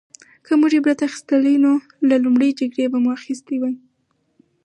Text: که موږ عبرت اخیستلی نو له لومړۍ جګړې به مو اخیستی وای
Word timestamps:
که 0.45 0.51
موږ 0.59 0.71
عبرت 0.79 0.99
اخیستلی 1.07 1.55
نو 1.65 1.71
له 2.09 2.15
لومړۍ 2.23 2.49
جګړې 2.59 2.85
به 2.91 2.97
مو 3.03 3.09
اخیستی 3.17 3.55
وای 3.59 3.75